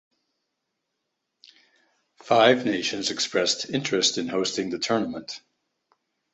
Five 2.15 2.65
nations 2.65 3.11
expressed 3.11 3.69
interest 3.69 4.17
in 4.17 4.29
hosting 4.29 4.71
the 4.71 4.79
tournament. 4.79 5.43